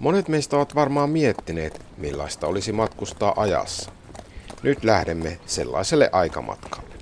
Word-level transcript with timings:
Monet 0.00 0.28
meistä 0.28 0.56
ovat 0.56 0.74
varmaan 0.74 1.10
miettineet, 1.10 1.82
millaista 1.96 2.46
olisi 2.46 2.72
matkustaa 2.72 3.34
ajassa. 3.36 3.90
Nyt 4.62 4.84
lähdemme 4.84 5.38
sellaiselle 5.46 6.10
aikamatkalle. 6.12 6.94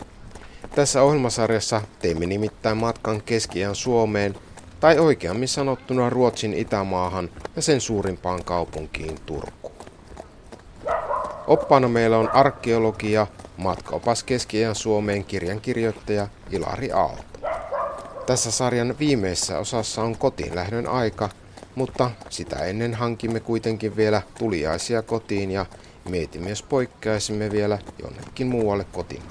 Tässä 0.75 1.03
ohjelmasarjassa 1.03 1.83
teemme 1.99 2.27
nimittäin 2.27 2.77
matkan 2.77 3.23
keskiään 3.23 3.75
Suomeen, 3.75 4.35
tai 4.81 4.99
oikeammin 4.99 5.49
sanottuna 5.49 6.11
Ruotsin 6.11 6.55
itämaahan 6.55 7.31
ja 7.57 7.63
sen 7.63 7.81
suurimpaan 7.81 8.45
kaupunkiin 8.45 9.19
Turkuun. 9.27 9.75
Oppaana 11.47 11.89
meillä 11.89 12.19
on 12.19 12.29
arkeologia, 12.29 13.27
matkaopas 13.57 14.25
keskiään 14.25 14.75
Suomeen 14.75 15.25
kirjankirjoittaja 15.25 16.29
Ilari 16.51 16.93
Aalto. 16.93 17.23
Tässä 18.27 18.51
sarjan 18.51 18.95
viimeisessä 18.99 19.59
osassa 19.59 20.03
on 20.03 20.17
kotiin 20.17 20.55
lähdön 20.55 20.87
aika, 20.87 21.29
mutta 21.79 22.11
sitä 22.31 22.57
ennen 22.57 22.95
hankimme 22.95 23.41
kuitenkin 23.41 23.97
vielä 23.97 24.23
tuliaisia 24.39 25.03
kotiin 25.03 25.51
ja 25.51 25.67
mietimme, 26.09 26.49
jos 26.49 26.63
poikkeaisimme 26.63 27.51
vielä 27.51 27.79
jonnekin 28.03 28.47
muualle 28.47 28.85
kotiin. 28.85 29.23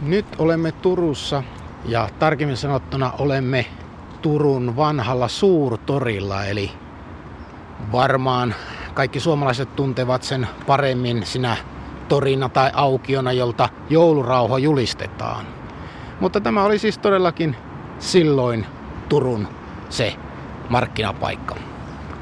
Nyt 0.00 0.26
olemme 0.38 0.72
Turussa 0.72 1.42
ja 1.84 2.08
tarkemmin 2.18 2.56
sanottuna 2.56 3.12
olemme 3.18 3.66
Turun 4.22 4.76
vanhalla 4.76 5.28
suurtorilla, 5.28 6.44
eli 6.44 6.70
varmaan 7.92 8.54
kaikki 8.94 9.20
suomalaiset 9.20 9.76
tuntevat 9.76 10.22
sen 10.22 10.48
paremmin 10.66 11.26
sinä 11.26 11.56
torina 12.08 12.48
tai 12.48 12.70
aukiona, 12.74 13.32
jolta 13.32 13.68
joulurauha 13.90 14.58
julistetaan. 14.58 15.46
Mutta 16.20 16.40
tämä 16.40 16.64
oli 16.64 16.78
siis 16.78 16.98
todellakin 16.98 17.56
silloin 17.98 18.66
Turun 19.08 19.48
se 19.88 20.16
markkinapaikka. 20.68 21.56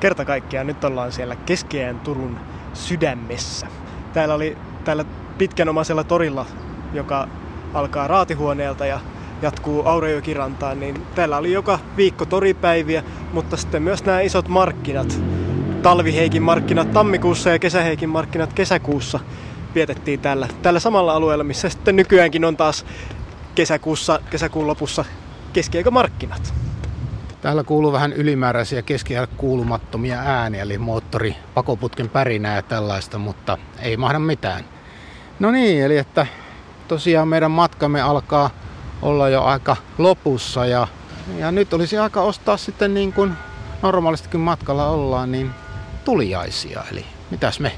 Kerta 0.00 0.24
kaikkiaan 0.24 0.66
nyt 0.66 0.84
ollaan 0.84 1.12
siellä 1.12 1.36
keskeään 1.36 2.00
Turun 2.00 2.40
sydämessä. 2.74 3.66
Täällä 4.12 4.34
oli 4.34 4.56
täällä 4.84 5.04
pitkänomaisella 5.38 6.04
torilla, 6.04 6.46
joka 6.92 7.28
alkaa 7.74 8.08
raatihuoneelta 8.08 8.86
ja 8.86 9.00
jatkuu 9.42 9.82
Aurejokirantaan, 9.86 10.80
niin 10.80 11.02
täällä 11.14 11.36
oli 11.36 11.52
joka 11.52 11.78
viikko 11.96 12.24
toripäiviä, 12.24 13.02
mutta 13.32 13.56
sitten 13.56 13.82
myös 13.82 14.04
nämä 14.04 14.20
isot 14.20 14.48
markkinat, 14.48 15.20
talviheikin 15.82 16.42
markkinat 16.42 16.92
tammikuussa 16.92 17.50
ja 17.50 17.58
kesäheikin 17.58 18.08
markkinat 18.08 18.52
kesäkuussa 18.52 19.20
vietettiin 19.74 20.20
täällä, 20.20 20.48
tällä 20.62 20.80
samalla 20.80 21.12
alueella, 21.12 21.44
missä 21.44 21.68
sitten 21.68 21.96
nykyäänkin 21.96 22.44
on 22.44 22.56
taas 22.56 22.86
kesäkuussa, 23.54 24.20
kesäkuun 24.30 24.66
lopussa 24.66 25.04
keskiaikamarkkinat. 25.52 26.65
Täällä 27.46 27.64
kuuluu 27.64 27.92
vähän 27.92 28.12
ylimääräisiä 28.12 28.82
keskiaika 28.82 29.32
kuulumattomia 29.36 30.18
ääniä, 30.18 30.62
eli 30.62 30.78
moottori, 30.78 31.36
pakoputken 31.54 32.08
pärinää 32.08 32.56
ja 32.56 32.62
tällaista, 32.62 33.18
mutta 33.18 33.58
ei 33.78 33.96
mahda 33.96 34.18
mitään. 34.18 34.64
No 35.38 35.50
niin, 35.50 35.82
eli 35.82 35.98
että 35.98 36.26
tosiaan 36.88 37.28
meidän 37.28 37.50
matkamme 37.50 38.00
alkaa 38.02 38.50
olla 39.02 39.28
jo 39.28 39.42
aika 39.42 39.76
lopussa 39.98 40.66
ja, 40.66 40.88
ja 41.38 41.52
nyt 41.52 41.74
olisi 41.74 41.98
aika 41.98 42.22
ostaa 42.22 42.56
sitten 42.56 42.94
niin 42.94 43.12
kuin 43.12 43.32
normaalistikin 43.82 44.40
matkalla 44.40 44.88
ollaan, 44.88 45.32
niin 45.32 45.50
tuliaisia. 46.04 46.84
Eli 46.90 47.04
mitäs 47.30 47.60
me? 47.60 47.72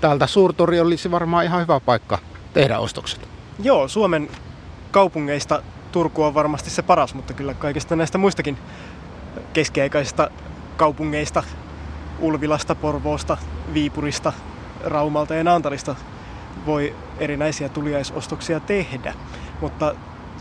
Täältä 0.00 0.26
suurtori 0.26 0.80
olisi 0.80 1.10
varmaan 1.10 1.44
ihan 1.44 1.62
hyvä 1.62 1.80
paikka 1.80 2.18
tehdä 2.52 2.78
ostokset. 2.78 3.28
Joo, 3.62 3.88
Suomen 3.88 4.28
kaupungeista 4.90 5.62
Turku 5.92 6.22
on 6.22 6.34
varmasti 6.34 6.70
se 6.70 6.82
paras, 6.82 7.14
mutta 7.14 7.34
kyllä 7.34 7.54
kaikista 7.54 7.96
näistä 7.96 8.18
muistakin 8.18 8.58
keskiaikaisista 9.52 10.30
kaupungeista, 10.76 11.42
Ulvilasta, 12.18 12.74
Porvoosta, 12.74 13.36
Viipurista, 13.74 14.32
Raumalta 14.84 15.34
ja 15.34 15.44
Naantalista 15.44 15.96
voi 16.66 16.96
erinäisiä 17.18 17.68
tuliaisostoksia 17.68 18.60
tehdä. 18.60 19.14
Mutta 19.60 19.94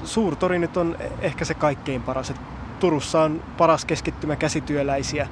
suurtori 0.03 0.59
nyt 0.59 0.77
on 0.77 0.97
ehkä 1.21 1.45
se 1.45 1.53
kaikkein 1.53 2.03
paras. 2.03 2.33
Turussa 2.79 3.21
on 3.21 3.43
paras 3.57 3.85
keskittymä 3.85 4.35
käsityöläisiä, 4.35 5.27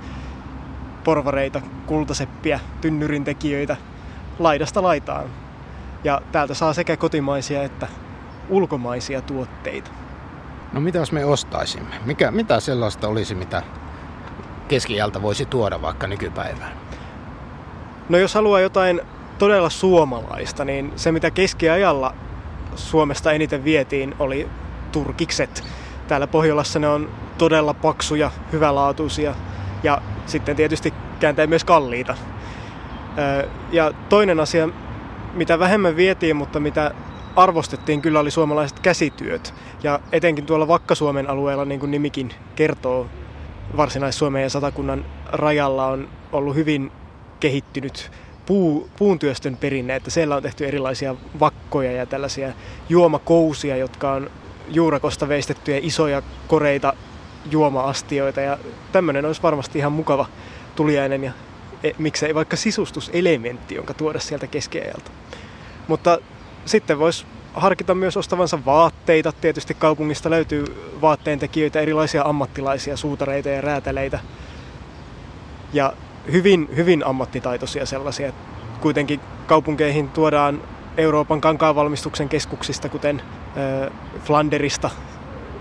porvareita, 1.04 1.62
kultaseppiä, 1.86 2.60
tynnyrintekijöitä 2.82 3.76
laidasta 4.40 4.84
laitaan. 4.84 5.26
Ja 6.04 6.22
täältä 6.32 6.54
saa 6.54 6.74
sekä 6.74 6.98
kotimaisia 6.98 7.64
että 7.64 7.88
ulkomaisia 8.50 9.22
tuotteita. 9.22 9.92
No 10.74 10.82
mitä 10.82 10.98
jos 10.98 11.12
me 11.12 11.26
ostaisimme? 11.26 11.96
Mikä, 12.06 12.32
mitä 12.32 12.60
sellaista 12.60 13.08
olisi, 13.08 13.36
mitä 13.36 13.64
keskiältä 14.68 15.22
voisi 15.22 15.46
tuoda 15.46 15.82
vaikka 15.82 16.08
nykypäivään? 16.08 16.72
No 18.10 18.18
jos 18.18 18.36
haluaa 18.36 18.60
jotain 18.60 19.02
todella 19.38 19.70
suomalaista, 19.70 20.66
niin 20.66 20.94
se 20.96 21.12
mitä 21.12 21.32
keskiajalla 21.32 22.14
Suomesta 22.76 23.32
eniten 23.32 23.64
vietiin 23.64 24.16
oli 24.20 24.50
turkikset. 24.92 25.64
Täällä 26.08 26.28
Pohjolassa 26.28 26.80
ne 26.80 26.88
on 26.88 27.10
todella 27.38 27.74
paksuja, 27.74 28.32
hyvälaatuisia 28.52 29.36
ja 29.84 30.02
sitten 30.26 30.56
tietysti 30.56 30.94
kääntäen 31.20 31.50
myös 31.50 31.64
kalliita. 31.64 32.16
Ja 33.72 33.92
toinen 34.10 34.40
asia, 34.40 34.70
mitä 35.34 35.60
vähemmän 35.60 35.96
vietiin, 35.96 36.36
mutta 36.36 36.60
mitä 36.60 36.92
arvostettiin 37.38 38.02
kyllä 38.02 38.20
oli 38.20 38.32
suomalaiset 38.32 38.80
käsityöt. 38.80 39.54
Ja 39.84 40.00
etenkin 40.12 40.46
tuolla 40.46 40.68
Vakka-Suomen 40.68 41.30
alueella, 41.30 41.66
niin 41.66 41.80
kuin 41.80 41.92
nimikin 41.92 42.34
kertoo, 42.56 43.08
Varsinais-Suomen 43.78 44.44
ja 44.44 44.50
Satakunnan 44.50 45.06
rajalla 45.32 45.88
on 45.88 46.10
ollut 46.32 46.56
hyvin 46.56 46.92
kehittynyt 47.40 48.12
puu, 48.46 48.90
puuntyöstön 48.98 49.58
perinne, 49.58 49.96
että 49.96 50.10
siellä 50.10 50.36
on 50.36 50.44
tehty 50.44 50.68
erilaisia 50.68 51.16
vakkoja 51.40 51.92
ja 51.92 52.06
tällaisia 52.06 52.54
juomakousia, 52.90 53.78
jotka 53.78 54.12
on 54.12 54.30
juurakosta 54.70 55.28
veistettyjä 55.28 55.80
isoja 55.82 56.22
koreita 56.48 56.94
juoma-astioita 57.52 58.42
ja 58.42 58.58
tämmöinen 58.92 59.26
olisi 59.26 59.42
varmasti 59.42 59.80
ihan 59.80 59.92
mukava 59.92 60.26
tuliainen 60.76 61.24
ja 61.24 61.32
e, 61.84 61.92
miksei 61.98 62.36
vaikka 62.36 62.56
sisustuselementti, 62.56 63.76
jonka 63.76 63.94
tuoda 63.94 64.20
sieltä 64.20 64.48
keskiajalta. 64.48 65.12
Mutta 65.88 66.20
sitten 66.68 67.00
voisi 67.00 67.26
harkita 67.54 67.96
myös 67.96 68.18
ostavansa 68.18 68.66
vaatteita. 68.66 69.32
Tietysti 69.32 69.74
kaupungista 69.74 70.30
löytyy 70.30 70.66
vaatteentekijöitä, 71.02 71.80
erilaisia 71.80 72.24
ammattilaisia, 72.24 72.98
suutareita 72.98 73.50
ja 73.50 73.62
räätäleitä. 73.62 74.20
Ja 75.74 75.94
hyvin, 76.32 76.70
hyvin 76.76 77.06
ammattitaitoisia 77.06 77.86
sellaisia. 77.86 78.34
Kuitenkin 78.82 79.20
kaupunkeihin 79.48 80.10
tuodaan 80.10 80.62
Euroopan 80.98 81.42
kankaanvalmistuksen 81.42 82.30
keskuksista, 82.30 82.90
kuten 82.90 83.22
Flanderista, 84.24 84.90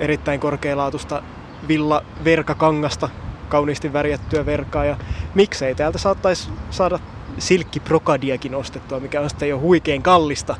erittäin 0.00 0.40
korkealaatusta 0.40 1.22
villa 1.68 2.02
verkakangasta, 2.24 3.08
kauniisti 3.48 3.92
värjättyä 3.92 4.46
verkaa. 4.46 4.84
Ja 4.84 4.96
miksei 5.34 5.74
täältä 5.74 5.98
saattaisi 5.98 6.48
saada 6.70 6.98
silkkiprokadiakin 7.38 8.54
ostettua, 8.54 9.00
mikä 9.00 9.20
on 9.20 9.30
sitten 9.30 9.48
jo 9.48 9.58
huikein 9.58 10.02
kallista 10.02 10.56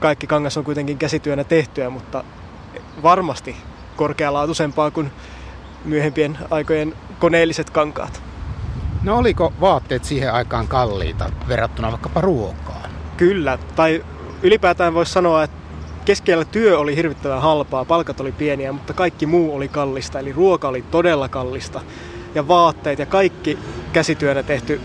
kaikki 0.00 0.26
kangas 0.26 0.56
on 0.56 0.64
kuitenkin 0.64 0.98
käsityönä 0.98 1.44
tehtyä, 1.44 1.90
mutta 1.90 2.24
varmasti 3.02 3.56
korkealaatuisempaa 3.96 4.90
kuin 4.90 5.10
myöhempien 5.84 6.38
aikojen 6.50 6.94
koneelliset 7.18 7.70
kankaat. 7.70 8.22
No 9.02 9.18
oliko 9.18 9.52
vaatteet 9.60 10.04
siihen 10.04 10.32
aikaan 10.32 10.68
kalliita 10.68 11.30
verrattuna 11.48 11.90
vaikkapa 11.90 12.20
ruokaan? 12.20 12.90
Kyllä, 13.16 13.58
tai 13.76 14.04
ylipäätään 14.42 14.94
voisi 14.94 15.12
sanoa, 15.12 15.42
että 15.42 15.56
keskellä 16.04 16.44
työ 16.44 16.78
oli 16.78 16.96
hirvittävän 16.96 17.42
halpaa, 17.42 17.84
palkat 17.84 18.20
oli 18.20 18.32
pieniä, 18.32 18.72
mutta 18.72 18.92
kaikki 18.92 19.26
muu 19.26 19.56
oli 19.56 19.68
kallista, 19.68 20.18
eli 20.18 20.32
ruoka 20.32 20.68
oli 20.68 20.84
todella 20.90 21.28
kallista. 21.28 21.80
Ja 22.34 22.48
vaatteet 22.48 22.98
ja 22.98 23.06
kaikki 23.06 23.58
käsityönä 23.92 24.42
tehty, 24.42 24.80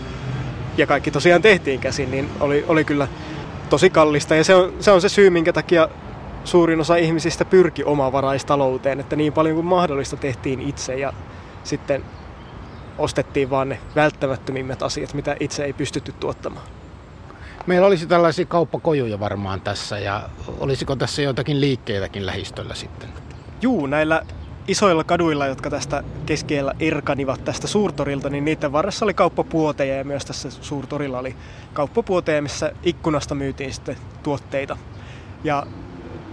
ja 0.76 0.86
kaikki 0.86 1.10
tosiaan 1.10 1.42
tehtiin 1.42 1.80
käsin, 1.80 2.10
niin 2.10 2.30
oli, 2.40 2.64
oli 2.68 2.84
kyllä 2.84 3.08
tosi 3.70 3.90
kallista 3.90 4.34
ja 4.34 4.44
se 4.44 4.54
on, 4.54 4.72
se 4.80 4.90
on 4.90 5.00
se 5.00 5.08
syy, 5.08 5.30
minkä 5.30 5.52
takia 5.52 5.88
suurin 6.44 6.80
osa 6.80 6.96
ihmisistä 6.96 7.44
pyrki 7.44 7.84
omavaraistalouteen, 7.84 9.00
että 9.00 9.16
niin 9.16 9.32
paljon 9.32 9.54
kuin 9.54 9.66
mahdollista 9.66 10.16
tehtiin 10.16 10.60
itse 10.60 10.94
ja 10.94 11.12
sitten 11.64 12.04
ostettiin 12.98 13.50
vaan 13.50 13.68
ne 13.68 13.78
välttämättömimmät 13.96 14.82
asiat, 14.82 15.14
mitä 15.14 15.36
itse 15.40 15.64
ei 15.64 15.72
pystytty 15.72 16.12
tuottamaan. 16.20 16.66
Meillä 17.66 17.86
olisi 17.86 18.06
tällaisia 18.06 18.44
kauppakojuja 18.46 19.20
varmaan 19.20 19.60
tässä 19.60 19.98
ja 19.98 20.28
olisiko 20.60 20.96
tässä 20.96 21.22
joitakin 21.22 21.60
liikkeitäkin 21.60 22.26
lähistöllä 22.26 22.74
sitten? 22.74 23.08
Juu, 23.62 23.86
näillä 23.86 24.22
isoilla 24.68 25.04
kaduilla, 25.04 25.46
jotka 25.46 25.70
tästä 25.70 26.04
keskellä 26.26 26.74
erkanivat 26.80 27.44
tästä 27.44 27.66
suurtorilta, 27.66 28.30
niin 28.30 28.44
niiden 28.44 28.72
varressa 28.72 29.04
oli 29.04 29.14
kauppapuoteja 29.14 29.96
ja 29.96 30.04
myös 30.04 30.24
tässä 30.24 30.50
suurtorilla 30.50 31.18
oli 31.18 31.36
kauppapuoteja, 31.72 32.42
missä 32.42 32.72
ikkunasta 32.82 33.34
myytiin 33.34 33.74
sitten 33.74 33.96
tuotteita. 34.22 34.76
Ja 35.44 35.66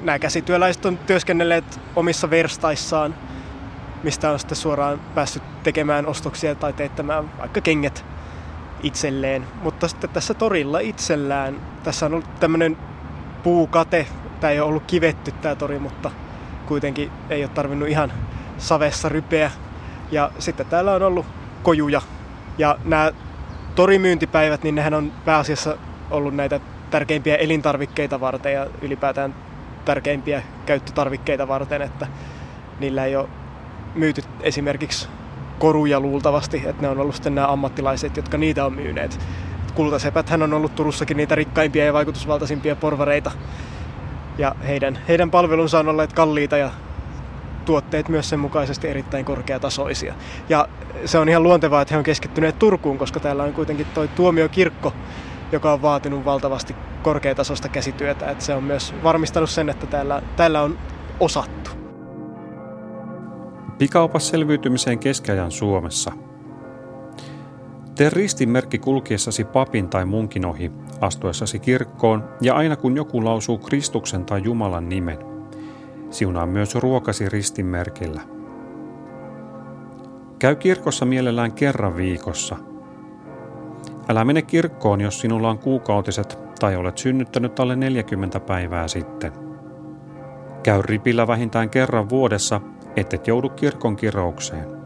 nämä 0.02 0.20
käsityöläiset 0.20 0.86
on 0.86 0.98
työskennelleet 0.98 1.80
omissa 1.96 2.30
verstaissaan 2.30 3.16
mistä 4.04 4.32
on 4.32 4.40
sitten 4.40 4.58
suoraan 4.58 5.02
päässyt 5.16 5.44
tekemään 5.64 6.08
ostoksia 6.08 6.56
tai 6.56 6.74
teettämään 6.74 7.38
vaikka 7.38 7.62
kengät 7.62 8.06
itselleen. 8.84 9.48
Mutta 9.64 9.88
sitten 9.88 10.10
tässä 10.10 10.34
torilla 10.34 10.80
itsellään, 10.80 11.62
tässä 11.84 12.06
on 12.06 12.14
ollut 12.14 12.40
tämmöinen 12.40 12.78
puukate, 13.44 14.08
tämä 14.40 14.52
ei 14.52 14.60
ole 14.60 14.70
ollut 14.70 14.84
kivetty 14.88 15.32
tämä 15.32 15.56
tori, 15.56 15.80
mutta 15.80 16.12
kuitenkin 16.72 17.12
ei 17.30 17.44
ole 17.44 17.52
tarvinnut 17.54 17.90
ihan 17.90 18.12
savessa 18.58 19.10
rypeä. 19.10 19.52
Ja 20.12 20.32
sitten 20.40 20.66
täällä 20.66 20.94
on 20.94 21.04
ollut 21.04 21.26
kojuja. 21.64 22.02
Ja 22.58 22.78
nämä 22.86 23.12
torimyyntipäivät, 23.76 24.64
niin 24.64 24.76
nehän 24.76 24.94
on 24.94 25.12
pääasiassa 25.26 25.78
ollut 26.12 26.36
näitä 26.36 26.60
tärkeimpiä 26.92 27.36
elintarvikkeita 27.36 28.20
varten 28.20 28.54
ja 28.54 28.68
ylipäätään 28.82 29.36
tärkeimpiä 29.86 30.44
käyttötarvikkeita 30.66 31.48
varten, 31.48 31.82
että 31.82 32.08
niillä 32.80 33.06
ei 33.06 33.16
ole 33.16 33.30
myyty 33.96 34.24
esimerkiksi 34.42 35.08
koruja 35.60 36.00
luultavasti, 36.00 36.64
että 36.66 36.82
ne 36.82 36.90
on 36.90 37.00
ollut 37.00 37.16
sitten 37.16 37.36
nämä 37.36 37.48
ammattilaiset, 37.48 38.18
jotka 38.18 38.38
niitä 38.38 38.66
on 38.66 38.74
myyneet. 38.74 39.20
Kultasepäthän 39.76 40.44
on 40.44 40.54
ollut 40.54 40.76
Turussakin 40.76 41.18
niitä 41.18 41.36
rikkaimpia 41.36 41.86
ja 41.86 41.94
vaikutusvaltaisimpia 41.94 42.76
porvareita. 42.76 43.32
Ja 44.38 44.56
heidän, 44.68 45.00
heidän 45.08 45.32
palvelunsa 45.32 45.80
on 45.80 45.90
olleet 45.90 46.14
kalliita 46.14 46.58
ja 46.58 46.72
tuotteet 47.66 48.10
myös 48.10 48.30
sen 48.30 48.40
mukaisesti 48.40 48.88
erittäin 48.88 49.26
korkeatasoisia. 49.26 50.14
Ja 50.50 50.68
se 51.06 51.20
on 51.20 51.30
ihan 51.30 51.44
luontevaa, 51.44 51.82
että 51.82 51.94
he 51.94 51.98
on 51.98 52.04
keskittyneet 52.04 52.60
Turkuun, 52.60 52.98
koska 52.98 53.20
täällä 53.20 53.44
on 53.44 53.54
kuitenkin 53.54 53.88
tuo 53.94 54.08
tuomiokirkko, 54.08 54.94
joka 55.52 55.74
on 55.74 55.82
vaatinut 55.82 56.26
valtavasti 56.26 56.76
korkeatasosta 57.04 57.70
käsityötä. 57.70 58.32
Että 58.32 58.44
se 58.44 58.54
on 58.54 58.64
myös 58.64 58.94
varmistanut 59.04 59.50
sen, 59.50 59.70
että 59.70 59.88
täällä, 59.88 60.22
täällä 60.36 60.62
on 60.62 60.78
osattu. 61.20 61.72
Pikaupas 63.78 64.30
selviytymiseen 64.30 65.00
keskiajan 65.00 65.52
Suomessa. 65.52 66.12
Tee 67.96 68.10
ristinmerkki 68.10 68.78
kulkiessasi 68.78 69.44
papin 69.44 69.90
tai 69.90 70.06
munkin 70.06 70.46
ohi, 70.46 70.72
astuessasi 71.02 71.60
kirkkoon 71.60 72.24
ja 72.42 72.56
aina 72.56 72.76
kun 72.76 72.96
joku 72.96 73.26
lausuu 73.26 73.58
Kristuksen 73.58 74.26
tai 74.26 74.42
Jumalan 74.44 74.90
nimen. 74.90 75.18
Siunaa 76.10 76.46
myös 76.46 76.76
ruokasi 76.76 77.30
ristinmerkillä. 77.30 78.22
Käy 80.40 80.56
kirkossa 80.56 81.06
mielellään 81.06 81.52
kerran 81.52 81.96
viikossa. 81.96 82.58
Älä 84.10 84.26
mene 84.26 84.42
kirkkoon, 84.42 85.02
jos 85.02 85.22
sinulla 85.22 85.50
on 85.50 85.60
kuukautiset 85.60 86.38
tai 86.60 86.76
olet 86.76 86.98
synnyttänyt 86.98 87.60
alle 87.60 87.76
40 87.76 88.40
päivää 88.40 88.88
sitten. 88.88 89.32
Käy 90.64 90.82
ripillä 90.82 91.28
vähintään 91.28 91.70
kerran 91.70 92.10
vuodessa 92.10 92.62
ettet 92.96 93.28
joudu 93.28 93.50
kirkon 93.50 93.96
kiroukseen. 93.96 94.81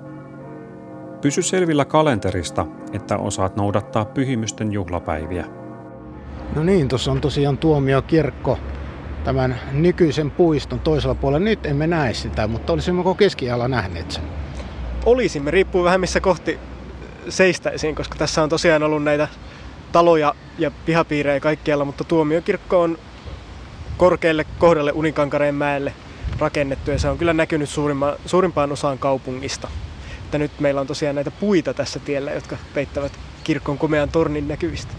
Pysy 1.26 1.42
selvillä 1.42 1.86
kalenterista, 1.86 2.66
että 2.94 3.18
osaat 3.18 3.56
noudattaa 3.56 4.06
pyhimysten 4.06 4.72
juhlapäiviä. 4.72 5.46
No 6.56 6.64
niin, 6.64 6.88
tuossa 6.88 7.12
on 7.12 7.22
tosiaan 7.22 7.58
tuomiokirkko 7.58 8.60
tämän 9.24 9.60
nykyisen 9.72 10.32
puiston 10.32 10.80
toisella 10.80 11.16
puolella. 11.16 11.46
Nyt 11.46 11.66
emme 11.66 11.88
näe 11.88 12.14
sitä, 12.14 12.48
mutta 12.48 12.74
olisimmeko 12.74 13.16
keskiajalla 13.16 13.68
nähneet 13.68 14.12
sen? 14.12 14.24
Olisimme, 15.06 15.52
riippuu 15.52 15.84
vähän 15.84 16.00
missä 16.00 16.20
kohti 16.20 16.60
seistäisiin, 17.30 17.96
koska 17.96 18.16
tässä 18.16 18.44
on 18.44 18.50
tosiaan 18.50 18.84
ollut 18.84 19.04
näitä 19.04 19.28
taloja 19.92 20.36
ja 20.58 20.72
pihapiirejä 20.86 21.40
kaikkialla, 21.40 21.86
mutta 21.86 22.04
tuomiokirkko 22.04 22.82
on 22.82 22.98
korkealle 23.98 24.46
kohdalle 24.60 24.92
Unikankareen 24.92 25.56
mäelle 25.56 25.94
rakennettu 26.40 26.92
ja 26.92 27.00
se 27.00 27.10
on 27.10 27.18
kyllä 27.18 27.34
näkynyt 27.34 27.70
suurimpa, 27.70 28.16
suurimpaan 28.26 28.72
osaan 28.72 29.00
kaupungista. 29.00 29.68
Että 30.36 30.44
nyt 30.44 30.60
meillä 30.60 30.82
on 30.82 30.88
tosiaan 30.88 31.16
näitä 31.16 31.32
puita 31.32 31.74
tässä 31.74 32.00
tiellä, 32.00 32.32
jotka 32.32 32.58
peittävät 32.74 33.12
kirkon 33.44 33.78
komean 33.78 34.10
tornin 34.10 34.48
näkyvistä. 34.48 34.94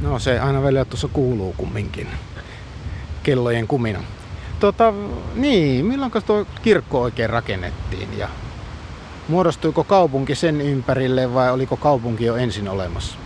No 0.00 0.18
se 0.18 0.40
aina 0.40 0.62
välillä 0.62 0.84
tuossa 0.84 1.08
kuuluu 1.12 1.54
kumminkin. 1.56 2.08
Kellojen 3.22 3.66
kumina. 3.66 4.04
Tota, 4.60 4.92
niin, 5.34 5.86
milloin 5.86 6.12
tuo 6.26 6.46
kirkko 6.62 7.02
oikein 7.02 7.30
rakennettiin 7.30 8.18
ja 8.18 8.28
muodostuiko 9.28 9.84
kaupunki 9.84 10.34
sen 10.34 10.60
ympärille 10.60 11.34
vai 11.34 11.52
oliko 11.52 11.76
kaupunki 11.76 12.24
jo 12.24 12.36
ensin 12.36 12.68
olemassa? 12.68 13.16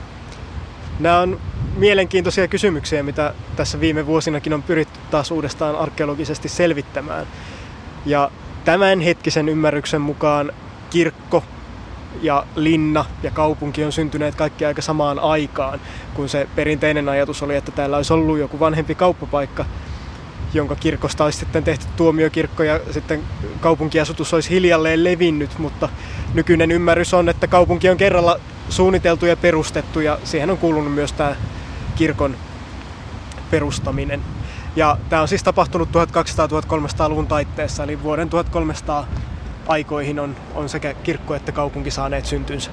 Nämä 0.99 1.21
on 1.21 1.41
mielenkiintoisia 1.77 2.49
kysymyksiä, 2.49 3.03
mitä 3.03 3.35
tässä 3.57 3.81
viime 3.81 4.07
vuosinakin 4.07 4.53
on 4.53 4.63
pyritty 4.63 5.01
taas 5.11 5.31
uudestaan 5.31 5.77
arkeologisesti 5.77 6.49
selvittämään. 6.49 7.27
Ja 8.07 8.31
tämänhetkisen 8.65 9.49
ymmärryksen 9.49 10.01
mukaan 10.01 10.53
kirkko 10.91 11.45
ja 12.23 12.47
linna 12.57 13.05
ja 13.23 13.31
kaupunki 13.31 13.85
on 13.85 13.93
syntyneet 13.93 14.35
kaikki 14.35 14.65
aika 14.65 14.83
samaan 14.83 15.19
aikaan, 15.19 15.81
kun 16.15 16.29
se 16.29 16.49
perinteinen 16.55 17.09
ajatus 17.09 17.43
oli, 17.43 17.57
että 17.57 17.73
täällä 17.73 17.97
olisi 17.97 18.13
ollut 18.13 18.39
joku 18.39 18.61
vanhempi 18.61 18.95
kauppapaikka, 18.95 19.65
jonka 20.55 20.77
kirkosta 20.77 21.25
olisi 21.25 21.39
sitten 21.39 21.65
tehty 21.65 21.87
tuomiokirkko 21.97 22.63
ja 22.63 22.81
sitten 22.91 23.23
kaupunkiasutus 23.61 24.35
olisi 24.35 24.51
hiljalleen 24.51 25.05
levinnyt, 25.05 25.59
mutta 25.59 25.89
nykyinen 26.35 26.71
ymmärrys 26.71 27.15
on, 27.15 27.29
että 27.29 27.47
kaupunki 27.47 27.89
on 27.89 27.97
kerralla 27.97 28.41
suunniteltu 28.69 29.27
ja 29.27 29.37
perustettu 29.37 30.01
ja 30.01 30.19
siihen 30.25 30.51
on 30.51 30.59
kuulunut 30.59 30.95
myös 30.95 31.13
tämä 31.13 31.37
kirkon 31.97 32.37
perustaminen. 33.51 34.21
Ja 34.77 34.97
tämä 35.09 35.23
on 35.23 35.29
siis 35.29 35.43
tapahtunut 35.43 35.89
1200-1300-luvun 35.89 37.27
taitteessa, 37.27 37.85
eli 37.85 38.03
vuoden 38.03 38.31
1300 38.31 39.07
aikoihin 39.67 40.21
on, 40.21 40.37
on 40.55 40.69
sekä 40.69 40.95
kirkko 40.95 41.35
että 41.35 41.53
kaupunki 41.53 41.91
saaneet 41.91 42.27
syntynsä. 42.27 42.71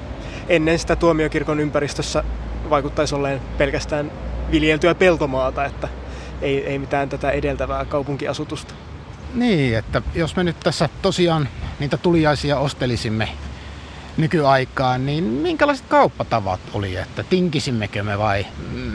Ennen 0.49 0.79
sitä 0.79 0.95
tuomiokirkon 0.95 1.59
ympäristössä 1.59 2.23
vaikuttaisi 2.69 3.15
olleen 3.15 3.41
pelkästään 3.57 4.11
viljeltyä 4.51 4.95
peltomaata, 4.95 5.65
että 5.65 5.87
ei, 6.41 6.65
ei 6.65 6.79
mitään 6.79 7.09
tätä 7.09 7.31
edeltävää 7.31 7.85
kaupunkiasutusta. 7.85 8.73
Niin, 9.33 9.77
että 9.77 10.01
jos 10.15 10.35
me 10.35 10.43
nyt 10.43 10.59
tässä 10.59 10.89
tosiaan 11.01 11.49
niitä 11.79 11.97
tuliaisia 11.97 12.59
ostelisimme 12.59 13.29
nykyaikaan, 14.17 15.05
niin 15.05 15.23
minkälaiset 15.23 15.85
kauppatavat 15.85 16.59
oli, 16.73 16.95
että 16.95 17.23
tinkisimmekö 17.23 18.03
me 18.03 18.17
vai 18.17 18.45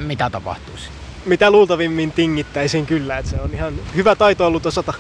mitä 0.07 0.31
tapahtuisi? 0.31 0.89
Mitä 1.27 1.51
luultavimmin 1.51 2.13
tingittäisiin 2.13 2.87
kyllä, 2.87 3.19
että 3.19 3.31
se 3.31 3.41
on 3.41 3.51
ihan 3.55 3.75
hyvä 3.97 4.17
taito 4.17 4.47
ollut 4.47 4.67
osata 4.67 4.95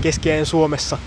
keskiään 0.00 0.46
Suomessa. 0.46 0.98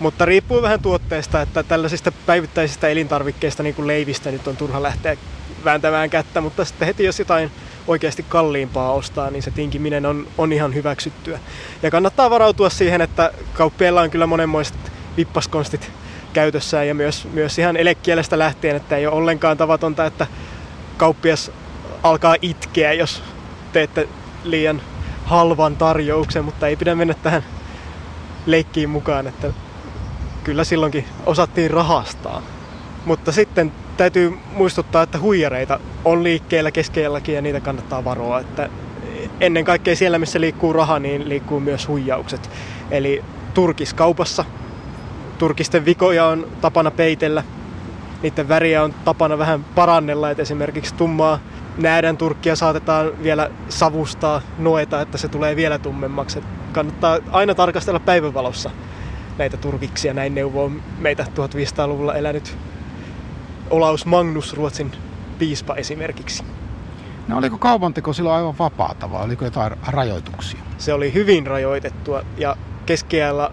Mutta 0.00 0.24
riippuu 0.24 0.62
vähän 0.62 0.80
tuotteesta, 0.80 1.42
että 1.42 1.62
tällaisista 1.62 2.12
päivittäisistä 2.26 2.88
elintarvikkeista, 2.88 3.62
niin 3.62 3.74
kuin 3.74 3.86
leivistä, 3.86 4.30
nyt 4.30 4.48
on 4.48 4.56
turha 4.56 4.82
lähteä 4.82 5.16
vääntämään 5.64 6.10
kättä, 6.10 6.40
mutta 6.40 6.64
sitten 6.64 6.86
heti 6.86 7.04
jos 7.04 7.18
jotain 7.18 7.50
oikeasti 7.86 8.24
kalliimpaa 8.28 8.92
ostaa, 8.92 9.30
niin 9.30 9.42
se 9.42 9.50
tinkiminen 9.50 10.06
on, 10.06 10.26
on 10.38 10.52
ihan 10.52 10.74
hyväksyttyä. 10.74 11.38
Ja 11.82 11.90
kannattaa 11.90 12.30
varautua 12.30 12.70
siihen, 12.70 13.00
että 13.00 13.32
kauppiailla 13.54 14.00
on 14.00 14.10
kyllä 14.10 14.26
monenmoiset 14.26 14.92
vippaskonstit 15.16 15.92
käytössään. 16.32 16.88
Ja 16.88 16.94
myös, 16.94 17.28
myös 17.32 17.58
ihan 17.58 17.76
elekielestä 17.76 18.38
lähtien, 18.38 18.76
että 18.76 18.96
ei 18.96 19.06
ole 19.06 19.14
ollenkaan 19.14 19.56
tavatonta, 19.56 20.06
että 20.06 20.26
kauppias 20.96 21.50
alkaa 22.02 22.36
itkeä, 22.42 22.92
jos 22.92 23.22
teette 23.72 24.08
liian 24.44 24.82
halvan 25.24 25.76
tarjouksen, 25.76 26.44
mutta 26.44 26.66
ei 26.66 26.76
pidä 26.76 26.94
mennä 26.94 27.14
tähän 27.14 27.44
leikkiin 28.46 28.90
mukaan, 28.90 29.26
että 29.26 29.52
kyllä 30.44 30.64
silloinkin 30.64 31.04
osattiin 31.26 31.70
rahastaa. 31.70 32.42
Mutta 33.04 33.32
sitten 33.32 33.72
täytyy 33.96 34.38
muistuttaa, 34.52 35.02
että 35.02 35.18
huijareita 35.18 35.80
on 36.04 36.22
liikkeellä 36.22 36.70
keskeelläkin 36.70 37.34
ja 37.34 37.42
niitä 37.42 37.60
kannattaa 37.60 38.04
varoa. 38.04 38.40
Että 38.40 38.68
ennen 39.40 39.64
kaikkea 39.64 39.96
siellä, 39.96 40.18
missä 40.18 40.40
liikkuu 40.40 40.72
raha, 40.72 40.98
niin 40.98 41.28
liikkuu 41.28 41.60
myös 41.60 41.88
huijaukset. 41.88 42.50
Eli 42.90 43.24
turkiskaupassa 43.54 44.44
turkisten 45.38 45.84
vikoja 45.84 46.26
on 46.26 46.46
tapana 46.60 46.90
peitellä. 46.90 47.42
Niiden 48.22 48.48
väriä 48.48 48.82
on 48.82 48.94
tapana 49.04 49.38
vähän 49.38 49.64
parannella, 49.64 50.30
että 50.30 50.42
esimerkiksi 50.42 50.94
tummaa 50.94 51.38
näädän 51.78 52.16
turkkia 52.16 52.56
saatetaan 52.56 53.10
vielä 53.22 53.50
savustaa, 53.68 54.42
noeta, 54.58 55.00
että 55.00 55.18
se 55.18 55.28
tulee 55.28 55.56
vielä 55.56 55.78
tummemmaksi. 55.78 56.42
kannattaa 56.72 57.18
aina 57.30 57.54
tarkastella 57.54 58.00
päivänvalossa 58.00 58.70
näitä 59.40 59.56
turkiksia. 59.56 60.14
Näin 60.14 60.34
neuvoo 60.34 60.70
meitä 60.98 61.26
1500-luvulla 61.34 62.14
elänyt 62.14 62.56
Olaus 63.70 64.06
Magnus, 64.06 64.54
Ruotsin 64.54 64.92
piispa 65.38 65.74
esimerkiksi. 65.74 66.44
No 67.28 67.38
oliko 67.38 67.58
kaupanteko 67.58 68.12
silloin 68.12 68.36
aivan 68.36 68.58
vapaata 68.58 69.10
vai 69.10 69.24
oliko 69.24 69.44
jotain 69.44 69.72
rajoituksia? 69.86 70.60
Se 70.78 70.92
oli 70.92 71.14
hyvin 71.14 71.46
rajoitettua 71.46 72.22
ja 72.36 72.56
keskiajalla 72.86 73.52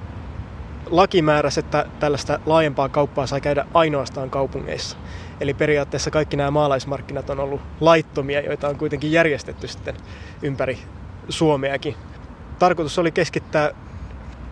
laki 0.89 1.22
määräsi, 1.22 1.60
että 1.60 1.86
tällaista 2.00 2.39
laajempaa 2.46 2.89
kauppaa 2.89 3.27
saa 3.27 3.39
käydä 3.39 3.65
ainoastaan 3.74 4.29
kaupungeissa. 4.29 4.98
Eli 5.39 5.53
periaatteessa 5.53 6.12
kaikki 6.12 6.38
nämä 6.38 6.51
maalaismarkkinat 6.51 7.29
on 7.29 7.39
ollut 7.39 7.62
laittomia, 7.79 8.41
joita 8.41 8.67
on 8.67 8.75
kuitenkin 8.75 9.12
järjestetty 9.12 9.67
sitten 9.67 9.96
ympäri 10.41 10.79
Suomeakin. 11.29 11.96
Tarkoitus 12.60 13.00
oli 13.00 13.12
keskittää 13.12 13.72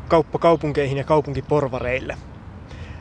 kauppa 0.07 0.39
kaupunkeihin 0.39 0.97
ja 0.97 1.03
kaupunkiporvareille. 1.03 2.17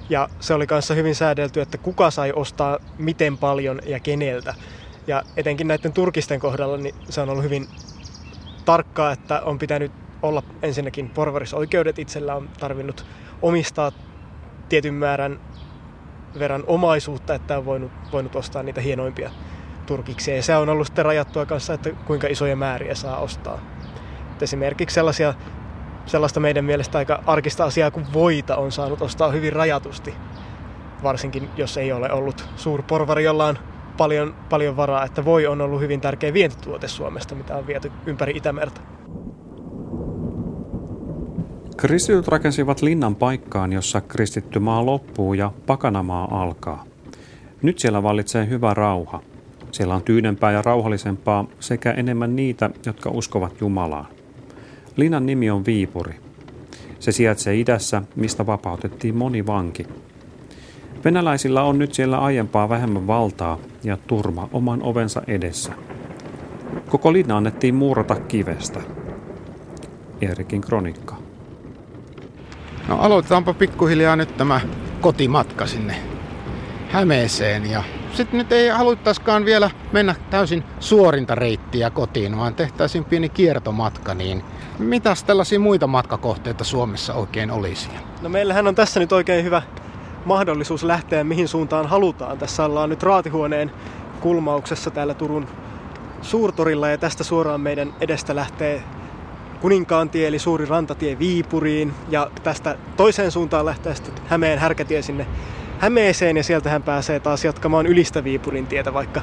Ja 0.08 0.28
se 0.40 0.54
oli 0.54 0.66
kanssa 0.66 0.94
hyvin 0.94 1.14
säädelty, 1.14 1.60
että 1.60 1.78
kuka 1.78 2.10
sai 2.10 2.32
ostaa 2.32 2.78
miten 2.98 3.38
paljon 3.38 3.80
ja 3.86 4.00
keneltä. 4.00 4.54
Ja 5.06 5.22
etenkin 5.36 5.68
näiden 5.68 5.92
turkisten 5.92 6.40
kohdalla 6.40 6.76
niin 6.76 6.94
se 7.08 7.20
on 7.20 7.30
ollut 7.30 7.44
hyvin 7.44 7.66
tarkkaa, 8.64 9.12
että 9.12 9.40
on 9.40 9.58
pitänyt 9.58 9.92
olla 10.22 10.42
ensinnäkin 10.62 11.10
porvarisoikeudet 11.10 11.98
itsellä 11.98 12.34
on 12.34 12.48
tarvinnut 12.60 13.06
omistaa 13.42 13.92
tietyn 14.68 14.94
määrän 14.94 15.40
verran 16.38 16.64
omaisuutta, 16.66 17.34
että 17.34 17.58
on 17.58 17.64
voinut, 17.64 17.92
voinut 18.12 18.36
ostaa 18.36 18.62
niitä 18.62 18.80
hienoimpia 18.80 19.30
turkiksia. 19.86 20.36
Ja 20.36 20.42
se 20.42 20.56
on 20.56 20.68
ollut 20.68 20.86
sitten 20.86 21.04
rajattua 21.04 21.46
kanssa, 21.46 21.74
että 21.74 21.90
kuinka 21.90 22.26
isoja 22.26 22.56
määriä 22.56 22.94
saa 22.94 23.18
ostaa. 23.18 23.58
Et 24.32 24.42
esimerkiksi 24.42 24.94
sellaisia, 24.94 25.34
sellaista 26.06 26.40
meidän 26.40 26.64
mielestä 26.64 26.98
aika 26.98 27.22
arkista 27.26 27.64
asiaa 27.64 27.90
kuin 27.90 28.06
voita 28.12 28.56
on 28.56 28.72
saanut 28.72 29.02
ostaa 29.02 29.30
hyvin 29.30 29.52
rajatusti. 29.52 30.14
Varsinkin 31.02 31.48
jos 31.56 31.76
ei 31.76 31.92
ole 31.92 32.12
ollut 32.12 32.48
suurporvari, 32.56 33.24
jolla 33.24 33.46
on 33.46 33.58
paljon, 33.96 34.34
paljon 34.50 34.76
varaa, 34.76 35.04
että 35.04 35.24
voi 35.24 35.46
on 35.46 35.60
ollut 35.60 35.80
hyvin 35.80 36.00
tärkeä 36.00 36.32
vientituote 36.32 36.88
Suomesta, 36.88 37.34
mitä 37.34 37.56
on 37.56 37.66
viety 37.66 37.92
ympäri 38.06 38.32
Itämerta. 38.36 38.80
Kristityt 41.76 42.28
rakensivat 42.28 42.82
linnan 42.82 43.14
paikkaan, 43.14 43.72
jossa 43.72 44.00
kristitty 44.00 44.58
maa 44.58 44.86
loppuu 44.86 45.34
ja 45.34 45.52
pakanamaa 45.66 46.42
alkaa. 46.42 46.84
Nyt 47.62 47.78
siellä 47.78 48.02
vallitsee 48.02 48.48
hyvä 48.48 48.74
rauha. 48.74 49.22
Siellä 49.72 49.94
on 49.94 50.02
tyynempää 50.02 50.52
ja 50.52 50.62
rauhallisempaa 50.62 51.44
sekä 51.60 51.92
enemmän 51.92 52.36
niitä, 52.36 52.70
jotka 52.86 53.10
uskovat 53.10 53.60
Jumalaan. 53.60 54.06
Linnan 54.96 55.26
nimi 55.26 55.50
on 55.50 55.66
Viipuri. 55.66 56.14
Se 57.00 57.12
sijaitsee 57.12 57.60
idässä, 57.60 58.02
mistä 58.16 58.46
vapautettiin 58.46 59.16
moni 59.16 59.46
vanki. 59.46 59.86
Venäläisillä 61.04 61.62
on 61.62 61.78
nyt 61.78 61.94
siellä 61.94 62.18
aiempaa 62.18 62.68
vähemmän 62.68 63.06
valtaa 63.06 63.58
ja 63.82 63.98
turma 64.06 64.48
oman 64.52 64.82
ovensa 64.82 65.22
edessä. 65.26 65.72
Koko 66.88 67.12
linna 67.12 67.36
annettiin 67.36 67.74
muurata 67.74 68.14
kivestä. 68.14 68.80
Erikin 70.20 70.60
kronikka. 70.60 71.16
No 72.88 72.98
aloitetaanpa 72.98 73.54
pikkuhiljaa 73.54 74.16
nyt 74.16 74.36
tämä 74.36 74.60
kotimatka 75.00 75.66
sinne 75.66 75.94
Hämeeseen 76.88 77.70
ja 77.70 77.82
sitten 78.14 78.38
nyt 78.38 78.52
ei 78.52 78.68
haluttaiskaan 78.68 79.44
vielä 79.44 79.70
mennä 79.92 80.14
täysin 80.30 80.64
suorinta 80.80 81.34
reittiä 81.34 81.90
kotiin, 81.90 82.38
vaan 82.38 82.54
tehtäisiin 82.54 83.04
pieni 83.04 83.28
kiertomatka, 83.28 84.14
niin 84.14 84.44
mitäs 84.78 85.24
tällaisia 85.24 85.60
muita 85.60 85.86
matkakohteita 85.86 86.64
Suomessa 86.64 87.14
oikein 87.14 87.50
olisi? 87.50 87.88
No 88.22 88.28
meillähän 88.28 88.66
on 88.66 88.74
tässä 88.74 89.00
nyt 89.00 89.12
oikein 89.12 89.44
hyvä 89.44 89.62
mahdollisuus 90.24 90.84
lähteä 90.84 91.24
mihin 91.24 91.48
suuntaan 91.48 91.86
halutaan. 91.86 92.38
Tässä 92.38 92.64
ollaan 92.64 92.90
nyt 92.90 93.02
raatihuoneen 93.02 93.70
kulmauksessa 94.20 94.90
täällä 94.90 95.14
Turun 95.14 95.48
suurtorilla 96.22 96.88
ja 96.88 96.98
tästä 96.98 97.24
suoraan 97.24 97.60
meidän 97.60 97.94
edestä 98.00 98.36
lähtee 98.36 98.82
Kuninkaantie 99.60 100.28
eli 100.28 100.38
suuri 100.38 100.64
rantatie 100.64 101.18
Viipuriin 101.18 101.94
ja 102.08 102.30
tästä 102.42 102.78
toiseen 102.96 103.30
suuntaan 103.30 103.66
lähtee 103.66 103.94
sitten 103.94 104.14
Hämeen 104.26 104.58
härkätie 104.58 105.02
sinne 105.02 105.26
Hämeeseen 105.78 106.36
ja 106.36 106.42
sieltä 106.44 106.70
hän 106.70 106.82
pääsee 106.82 107.20
taas 107.20 107.44
jatkamaan 107.44 107.86
ylistä 107.86 108.24
Viipurin 108.24 108.66
tietä 108.66 108.94
vaikka 108.94 109.20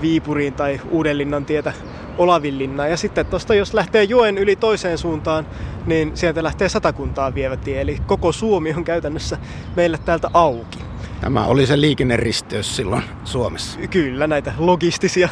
Viipuriin 0.00 0.52
tai 0.52 0.80
Uudenlinnan 0.90 1.44
tietä 1.44 1.72
Olavinlinnaan. 2.18 2.90
Ja 2.90 2.96
sitten 2.96 3.26
tuosta 3.26 3.54
jos 3.54 3.74
lähtee 3.74 4.04
joen 4.04 4.38
yli 4.38 4.56
toiseen 4.56 4.98
suuntaan, 4.98 5.46
niin 5.86 6.16
sieltä 6.16 6.42
lähtee 6.42 6.68
satakuntaa 6.68 7.34
vievä 7.34 7.56
tie. 7.56 7.80
Eli 7.80 7.98
koko 8.06 8.32
Suomi 8.32 8.74
on 8.76 8.84
käytännössä 8.84 9.38
meille 9.76 9.98
täältä 9.98 10.30
auki. 10.34 10.78
Tämä 11.20 11.46
oli 11.46 11.66
se 11.66 11.80
liikenneristeys 11.80 12.76
silloin 12.76 13.02
Suomessa. 13.24 13.78
Kyllä, 13.90 14.26
näitä 14.26 14.52
logistisia 14.58 15.28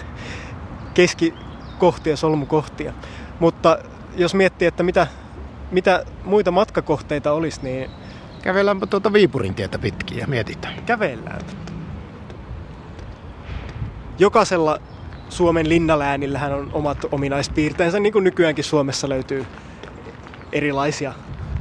keskikohtia, 0.94 2.16
solmukohtia. 2.16 2.92
Mutta 3.40 3.78
jos 4.16 4.34
miettii, 4.34 4.68
että 4.68 4.82
mitä, 4.82 5.06
mitä 5.70 6.04
muita 6.24 6.50
matkakohteita 6.50 7.32
olisi, 7.32 7.60
niin... 7.62 7.90
Kävelläänpä 8.44 8.86
tuota 8.86 9.12
Viipurin 9.12 9.54
tietä 9.54 9.78
pitkin 9.78 10.18
ja 10.18 10.26
mietitään. 10.26 10.82
Kävellään. 10.86 11.40
Jokaisella 14.18 14.78
Suomen 15.28 15.68
linnaläänillähän 15.68 16.52
on 16.52 16.70
omat 16.72 16.98
ominaispiirteensä, 17.12 18.00
niin 18.00 18.12
kuin 18.12 18.24
nykyäänkin 18.24 18.64
Suomessa 18.64 19.08
löytyy 19.08 19.46
erilaisia 20.52 21.12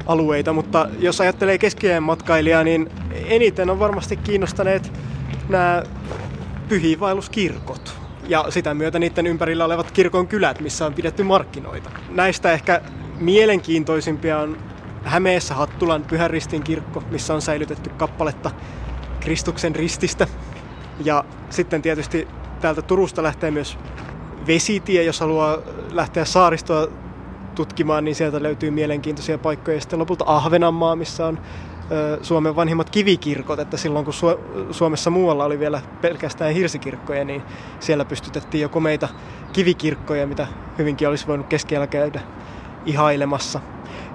alueita, 0.05 0.53
mutta 0.53 0.89
jos 0.99 1.21
ajattelee 1.21 1.57
keskiään 1.57 2.03
matkailijaa, 2.03 2.63
niin 2.63 2.89
eniten 3.25 3.69
on 3.69 3.79
varmasti 3.79 4.17
kiinnostaneet 4.17 4.91
nämä 5.49 5.83
pyhiinvaelluskirkot 6.69 7.95
ja 8.27 8.45
sitä 8.49 8.73
myötä 8.73 8.99
niiden 8.99 9.27
ympärillä 9.27 9.65
olevat 9.65 9.91
kirkon 9.91 10.27
kylät, 10.27 10.59
missä 10.59 10.85
on 10.85 10.93
pidetty 10.93 11.23
markkinoita. 11.23 11.89
Näistä 12.09 12.51
ehkä 12.51 12.81
mielenkiintoisimpia 13.19 14.39
on 14.39 14.72
Hämeessä 15.03 15.55
Hattulan 15.55 16.03
Pyhän 16.03 16.29
Ristin 16.29 16.63
kirkko, 16.63 17.03
missä 17.11 17.33
on 17.33 17.41
säilytetty 17.41 17.89
kappaletta 17.89 18.51
Kristuksen 19.19 19.75
rististä. 19.75 20.27
Ja 21.03 21.23
sitten 21.49 21.81
tietysti 21.81 22.27
täältä 22.61 22.81
Turusta 22.81 23.23
lähtee 23.23 23.51
myös 23.51 23.77
vesitie, 24.47 25.03
jos 25.03 25.19
haluaa 25.19 25.57
lähteä 25.91 26.25
saaristoa 26.25 26.87
tutkimaan, 27.55 28.03
niin 28.03 28.15
sieltä 28.15 28.43
löytyy 28.43 28.71
mielenkiintoisia 28.71 29.37
paikkoja. 29.37 29.77
Ja 29.77 29.81
sitten 29.81 29.99
lopulta 29.99 30.23
Ahvenanmaa, 30.27 30.95
missä 30.95 31.25
on 31.25 31.39
Suomen 32.21 32.55
vanhimmat 32.55 32.89
kivikirkot, 32.89 33.59
että 33.59 33.77
silloin 33.77 34.05
kun 34.05 34.13
Suomessa 34.71 35.09
muualla 35.09 35.45
oli 35.45 35.59
vielä 35.59 35.81
pelkästään 36.01 36.53
hirsikirkkoja, 36.53 37.25
niin 37.25 37.43
siellä 37.79 38.05
pystytettiin 38.05 38.61
jo 38.61 38.69
komeita 38.69 39.09
kivikirkkoja, 39.53 40.27
mitä 40.27 40.47
hyvinkin 40.77 41.07
olisi 41.07 41.27
voinut 41.27 41.47
keskellä 41.47 41.87
käydä 41.87 42.21
ihailemassa. 42.85 43.59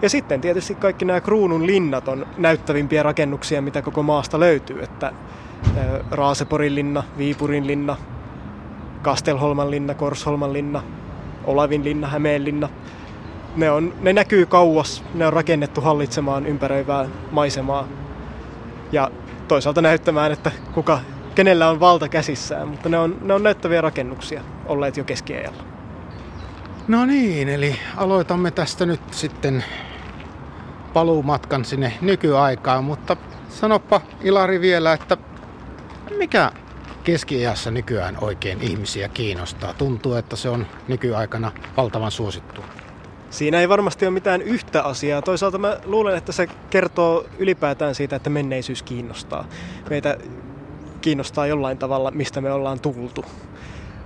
Ja 0.02 0.08
sitten 0.08 0.40
tietysti 0.40 0.74
kaikki 0.74 1.04
nämä 1.04 1.20
kruunun 1.20 1.66
linnat 1.66 2.08
on 2.08 2.26
näyttävimpiä 2.36 3.02
rakennuksia, 3.02 3.62
mitä 3.62 3.82
koko 3.82 4.02
maasta 4.02 4.40
löytyy, 4.40 4.82
että 4.82 5.12
Raaseporin 6.10 6.74
linna, 6.74 7.02
Viipurin 7.18 7.66
linna, 7.66 7.96
Kastelholman 9.02 9.70
linna, 9.70 9.94
Korsholman 9.94 10.52
linna, 10.52 10.82
Olavin 11.44 11.84
linna, 11.84 12.06
Hämeen 12.06 12.44
linna, 12.44 12.68
ne, 13.56 13.70
on, 13.70 13.94
ne 14.00 14.12
näkyy 14.12 14.46
kauas, 14.46 15.04
ne 15.14 15.26
on 15.26 15.32
rakennettu 15.32 15.80
hallitsemaan 15.80 16.46
ympäröivää 16.46 17.08
maisemaa 17.30 17.88
ja 18.92 19.10
toisaalta 19.48 19.82
näyttämään, 19.82 20.32
että 20.32 20.52
kuka, 20.74 21.00
kenellä 21.34 21.70
on 21.70 21.80
valta 21.80 22.08
käsissään, 22.08 22.68
mutta 22.68 22.88
ne 22.88 22.98
on, 22.98 23.16
ne 23.22 23.34
on 23.34 23.42
näyttäviä 23.42 23.80
rakennuksia 23.80 24.42
olleet 24.66 24.96
jo 24.96 25.04
keskiajalla. 25.04 25.62
No 26.88 27.06
niin, 27.06 27.48
eli 27.48 27.76
aloitamme 27.96 28.50
tästä 28.50 28.86
nyt 28.86 29.00
sitten 29.10 29.64
paluumatkan 30.92 31.64
sinne 31.64 31.92
nykyaikaan, 32.00 32.84
mutta 32.84 33.16
sanoppa 33.48 34.00
Ilari 34.22 34.60
vielä, 34.60 34.92
että 34.92 35.16
mikä 36.18 36.52
keskiajassa 37.04 37.70
nykyään 37.70 38.18
oikein 38.20 38.62
ihmisiä 38.62 39.08
kiinnostaa? 39.08 39.74
Tuntuu, 39.74 40.14
että 40.14 40.36
se 40.36 40.48
on 40.48 40.66
nykyaikana 40.88 41.52
valtavan 41.76 42.10
suosittua. 42.10 42.64
Siinä 43.30 43.60
ei 43.60 43.68
varmasti 43.68 44.06
ole 44.06 44.14
mitään 44.14 44.42
yhtä 44.42 44.82
asiaa. 44.82 45.22
Toisaalta 45.22 45.58
mä 45.58 45.76
luulen, 45.84 46.16
että 46.16 46.32
se 46.32 46.48
kertoo 46.70 47.24
ylipäätään 47.38 47.94
siitä, 47.94 48.16
että 48.16 48.30
menneisyys 48.30 48.82
kiinnostaa. 48.82 49.44
Meitä 49.90 50.16
kiinnostaa 51.00 51.46
jollain 51.46 51.78
tavalla, 51.78 52.10
mistä 52.10 52.40
me 52.40 52.52
ollaan 52.52 52.80
tultu. 52.80 53.24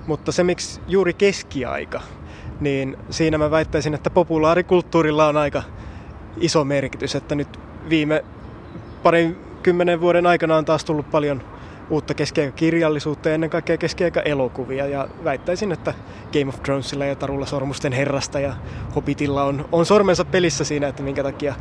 Mutta 0.06 0.32
se, 0.32 0.44
miksi 0.44 0.80
juuri 0.88 1.14
keskiaika, 1.14 2.00
niin 2.60 2.96
siinä 3.10 3.38
mä 3.38 3.50
väittäisin, 3.50 3.94
että 3.94 4.10
populaarikulttuurilla 4.10 5.26
on 5.26 5.36
aika 5.36 5.62
iso 6.36 6.64
merkitys. 6.64 7.14
Että 7.14 7.34
nyt 7.34 7.60
viime 7.88 8.24
parin 9.02 9.36
kymmenen 9.62 10.00
vuoden 10.00 10.26
aikana 10.26 10.56
on 10.56 10.64
taas 10.64 10.84
tullut 10.84 11.10
paljon 11.10 11.42
uutta 11.90 12.14
keskiaikakirjallisuutta 12.14 13.28
ja 13.28 13.34
ennen 13.34 13.50
kaikkea 13.50 13.76
keskiaika-elokuvia. 13.76 14.86
Ja 14.86 15.08
väittäisin, 15.24 15.72
että 15.72 15.94
Game 16.32 16.48
of 16.48 16.62
Thronesilla 16.62 17.04
ja 17.04 17.16
Tarulla 17.16 17.46
Sormusten 17.46 17.92
herrasta 17.92 18.40
ja 18.40 18.54
Hobbitilla 18.96 19.44
on, 19.44 19.68
on 19.72 19.86
sormensa 19.86 20.24
pelissä 20.24 20.64
siinä, 20.64 20.88
että 20.88 21.02
minkä 21.02 21.22
takia 21.22 21.54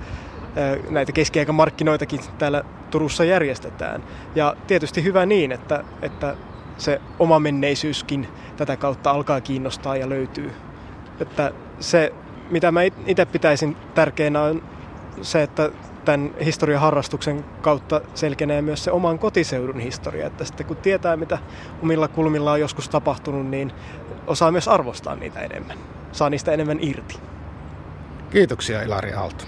näitä 0.89 1.11
keskiaikamarkkinoitakin 1.11 2.19
täällä 2.37 2.63
Turussa 2.91 3.23
järjestetään. 3.23 4.03
Ja 4.35 4.55
tietysti 4.67 5.03
hyvä 5.03 5.25
niin, 5.25 5.51
että, 5.51 5.83
että 6.01 6.35
se 6.77 7.01
oma 7.19 7.39
menneisyyskin 7.39 8.27
tätä 8.57 8.77
kautta 8.77 9.11
alkaa 9.11 9.41
kiinnostaa 9.41 9.97
ja 9.97 10.09
löytyy. 10.09 10.51
Että 11.19 11.51
se, 11.79 12.13
mitä 12.51 12.71
mä 12.71 12.81
itse 12.83 13.25
pitäisin 13.25 13.77
tärkeänä 13.95 14.41
on 14.41 14.63
se, 15.21 15.43
että 15.43 15.69
tämän 16.05 16.31
historian 16.45 16.81
harrastuksen 16.81 17.45
kautta 17.61 18.01
selkenee 18.13 18.61
myös 18.61 18.83
se 18.83 18.91
oman 18.91 19.19
kotiseudun 19.19 19.79
historia. 19.79 20.27
Että 20.27 20.45
sitten 20.45 20.65
kun 20.65 20.77
tietää, 20.77 21.17
mitä 21.17 21.37
omilla 21.83 22.07
kulmilla 22.07 22.51
on 22.51 22.59
joskus 22.59 22.89
tapahtunut, 22.89 23.47
niin 23.47 23.71
osaa 24.27 24.51
myös 24.51 24.67
arvostaa 24.67 25.15
niitä 25.15 25.39
enemmän. 25.39 25.77
Saa 26.11 26.29
niistä 26.29 26.51
enemmän 26.51 26.77
irti. 26.81 27.19
Kiitoksia 28.31 28.81
Ilari 28.81 29.13
Aalto. 29.13 29.45